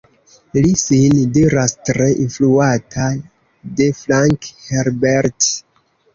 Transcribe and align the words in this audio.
Li 0.55 0.69
sin 0.83 1.19
diras 1.35 1.75
tre 1.89 2.07
influata 2.23 3.07
de 3.83 3.91
Frank 4.01 4.51
Herbert. 4.65 5.49